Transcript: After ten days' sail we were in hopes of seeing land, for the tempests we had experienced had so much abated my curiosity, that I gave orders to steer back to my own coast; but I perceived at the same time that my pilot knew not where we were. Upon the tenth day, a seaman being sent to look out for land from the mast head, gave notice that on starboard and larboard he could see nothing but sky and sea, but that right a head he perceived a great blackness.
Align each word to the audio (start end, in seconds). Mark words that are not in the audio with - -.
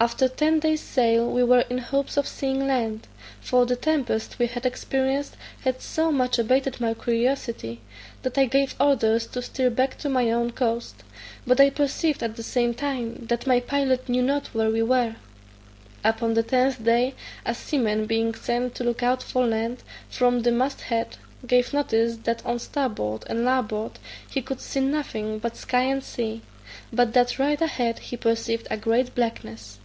After 0.00 0.28
ten 0.28 0.60
days' 0.60 0.80
sail 0.80 1.28
we 1.28 1.42
were 1.42 1.64
in 1.68 1.78
hopes 1.78 2.16
of 2.16 2.28
seeing 2.28 2.68
land, 2.68 3.08
for 3.40 3.66
the 3.66 3.74
tempests 3.74 4.38
we 4.38 4.46
had 4.46 4.64
experienced 4.64 5.36
had 5.64 5.82
so 5.82 6.12
much 6.12 6.38
abated 6.38 6.80
my 6.80 6.94
curiosity, 6.94 7.80
that 8.22 8.38
I 8.38 8.44
gave 8.46 8.76
orders 8.78 9.26
to 9.26 9.42
steer 9.42 9.70
back 9.70 9.98
to 9.98 10.08
my 10.08 10.30
own 10.30 10.52
coast; 10.52 11.02
but 11.44 11.58
I 11.60 11.70
perceived 11.70 12.22
at 12.22 12.36
the 12.36 12.44
same 12.44 12.74
time 12.74 13.26
that 13.26 13.48
my 13.48 13.58
pilot 13.58 14.08
knew 14.08 14.22
not 14.22 14.46
where 14.54 14.70
we 14.70 14.84
were. 14.84 15.16
Upon 16.04 16.34
the 16.34 16.44
tenth 16.44 16.84
day, 16.84 17.16
a 17.44 17.52
seaman 17.52 18.06
being 18.06 18.36
sent 18.36 18.76
to 18.76 18.84
look 18.84 19.02
out 19.02 19.20
for 19.20 19.44
land 19.48 19.82
from 20.08 20.42
the 20.42 20.52
mast 20.52 20.82
head, 20.82 21.16
gave 21.44 21.72
notice 21.74 22.18
that 22.18 22.46
on 22.46 22.60
starboard 22.60 23.24
and 23.26 23.44
larboard 23.44 23.98
he 24.30 24.42
could 24.42 24.60
see 24.60 24.78
nothing 24.78 25.40
but 25.40 25.56
sky 25.56 25.82
and 25.82 26.04
sea, 26.04 26.42
but 26.92 27.14
that 27.14 27.40
right 27.40 27.60
a 27.60 27.66
head 27.66 27.98
he 27.98 28.16
perceived 28.16 28.68
a 28.70 28.76
great 28.76 29.12
blackness. 29.16 29.80